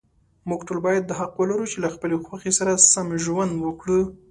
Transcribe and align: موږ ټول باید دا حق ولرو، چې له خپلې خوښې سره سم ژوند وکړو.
موږ 0.49 0.59
ټول 0.67 0.79
باید 0.87 1.03
دا 1.05 1.15
حق 1.19 1.33
ولرو، 1.37 1.65
چې 1.71 1.77
له 1.83 1.89
خپلې 1.95 2.15
خوښې 2.27 2.51
سره 2.59 2.81
سم 2.91 3.07
ژوند 3.23 3.53
وکړو. 3.59 3.99